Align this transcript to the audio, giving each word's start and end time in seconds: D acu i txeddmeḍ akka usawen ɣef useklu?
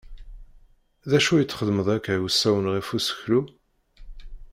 D 1.09 1.11
acu 1.17 1.33
i 1.37 1.45
txeddmeḍ 1.45 1.87
akka 1.95 2.13
usawen 2.27 2.71
ɣef 2.73 2.87
useklu? 2.97 3.41